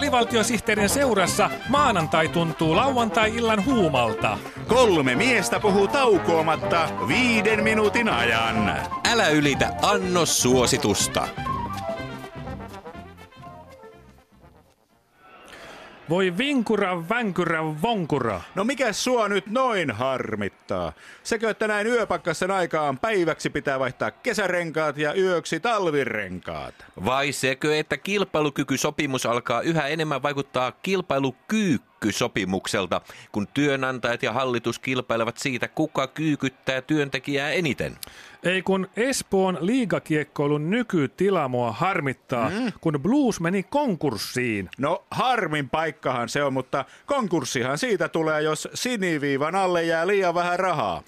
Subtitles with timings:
[0.00, 4.38] Alivaltiosihteerin seurassa maanantai tuntuu lauantai-illan huumalta.
[4.68, 8.76] Kolme miestä puhuu taukoamatta viiden minuutin ajan.
[9.12, 11.28] Älä ylitä annos suositusta.
[16.10, 18.40] Voi vinkura, vänkyrä, vonkura.
[18.54, 20.92] No mikä sua nyt noin harmittaa?
[21.22, 26.74] Sekö, että näin yöpakkasen aikaan päiväksi pitää vaihtaa kesärenkaat ja yöksi talvirenkaat?
[27.04, 30.72] Vai sekö, että kilpailukykysopimus alkaa yhä enemmän vaikuttaa
[32.00, 33.00] kilpailukyykkysopimukselta,
[33.32, 37.96] kun työnantajat ja hallitus kilpailevat siitä, kuka kyykyttää työntekijää eniten?
[38.42, 42.72] Ei kun Espoon liigakiekkoilun nykytila mua harmittaa, mm.
[42.80, 44.68] kun Blues meni konkurssiin.
[44.78, 50.58] No harmin paikkahan se on, mutta konkurssihan siitä tulee, jos siniviivan alle jää liian vähän
[50.58, 51.02] rahaa.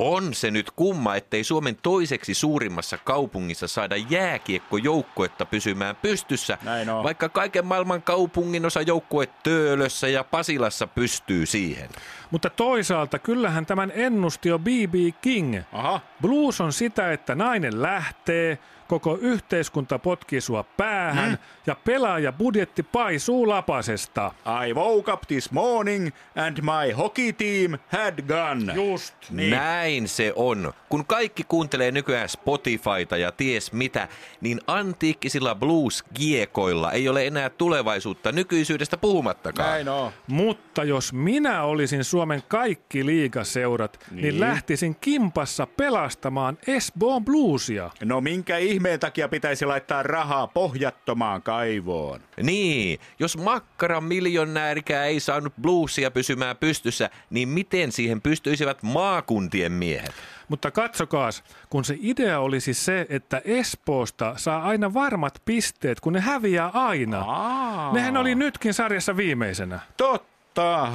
[0.00, 7.04] On se nyt kumma, ettei Suomen toiseksi suurimmassa kaupungissa saada jääkiekkojoukkuetta pysymään pystyssä, Näin on.
[7.04, 11.88] vaikka kaiken maailman kaupungin osa joukkue Töölössä ja Pasilassa pystyy siihen.
[12.30, 14.94] Mutta toisaalta kyllähän tämän ennusti jo B.B.
[15.20, 15.60] King.
[15.72, 16.00] Aha.
[16.22, 21.38] Blues on sitä, että nainen lähtee, koko yhteiskunta potkii sua päähän mm.
[21.66, 24.32] ja pelaaja budjetti paisuu lapasesta.
[24.68, 28.72] I woke up this morning and my hockey team had gun.
[28.74, 29.14] Just.
[29.30, 29.50] Niin.
[29.50, 30.72] Näin se on.
[30.88, 34.08] Kun kaikki kuuntelee nykyään Spotifyta ja ties mitä,
[34.40, 39.70] niin antiikkisilla blues-kiekoilla ei ole enää tulevaisuutta nykyisyydestä puhumattakaan.
[39.70, 40.12] Näin on.
[40.26, 47.90] Mutta jos minä olisin Suomen kaikki liigaseurat, niin, niin lähtisin kimpassa pelastamaan Esboon Bluesia.
[48.04, 52.20] No minkä ihmeen takia pitäisi laittaa rahaa pohjattomaan kaivoon?
[52.42, 60.12] Niin, jos makkaran miljonäärikään ei saanut bluesia pysymään pystyssä, niin miten siihen pystyisivät maakuntien miehet?
[60.48, 66.20] Mutta katsokaas, kun se idea olisi se, että Espoosta saa aina varmat pisteet, kun ne
[66.20, 67.20] häviää aina.
[67.20, 67.92] Aa.
[67.92, 69.80] Nehän oli nytkin sarjassa viimeisenä.
[69.96, 70.37] Totta.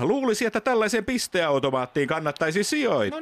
[0.02, 3.20] Luulisi, että tällaiseen pisteautomaattiin kannattaisi sijoittaa.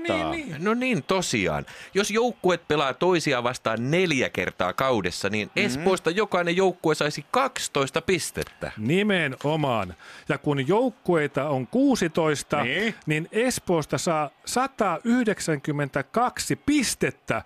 [0.59, 1.65] No niin, tosiaan.
[1.93, 5.65] Jos joukkuet pelaa toisiaan vastaan neljä kertaa kaudessa, niin Mm-hmm.
[5.65, 8.71] Espoosta jokainen joukkue saisi 12 pistettä.
[8.77, 9.93] Nimenomaan.
[10.29, 12.95] Ja kun joukkueita on 16, Niin.
[13.05, 17.41] niin Espoosta saa 192 pistettä.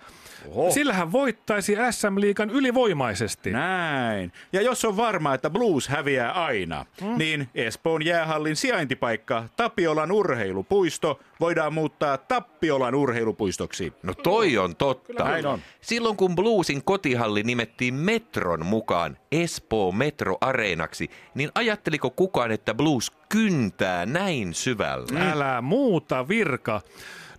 [0.51, 0.71] Oho.
[0.71, 3.51] Sillähän voittaisi SM-liikan ylivoimaisesti.
[3.51, 4.31] Näin.
[4.53, 7.17] Ja jos on varma, että Blues häviää aina, mm.
[7.17, 13.93] niin Espoon jäähallin sijaintipaikka Tapiolan urheilupuisto voidaan muuttaa Tappiolan urheilupuistoksi.
[14.03, 15.23] No toi on totta.
[15.23, 15.59] Näin on.
[15.81, 23.11] Silloin kun Bluesin kotihalli nimettiin Metron mukaan Espoo Metro Areenaksi, niin ajatteliko kukaan, että Blues
[23.29, 25.31] kyntää näin syvällä?
[25.31, 26.81] Älä muuta virka.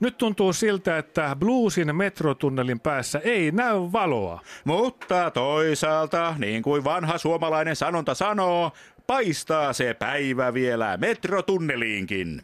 [0.01, 4.41] Nyt tuntuu siltä, että Bluesin metrotunnelin päässä ei näy valoa.
[4.65, 8.73] Mutta toisaalta, niin kuin vanha suomalainen sanonta sanoo,
[9.07, 12.43] paistaa se päivä vielä metrotunneliinkin.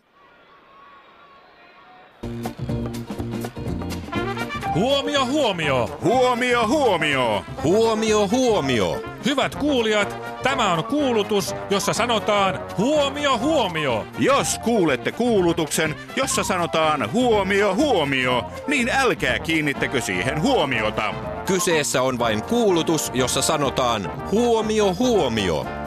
[4.75, 5.99] Huomio, huomio!
[6.05, 7.45] Huomio, huomio!
[7.63, 9.03] Huomio, huomio!
[9.25, 14.07] Hyvät kuulijat, tämä on kuulutus, jossa sanotaan huomio, huomio.
[14.19, 21.15] Jos kuulette kuulutuksen, jossa sanotaan huomio, huomio, niin älkää kiinnittäkö siihen huomiota.
[21.47, 25.82] Kyseessä on vain kuulutus, jossa sanotaan huomio, huomio.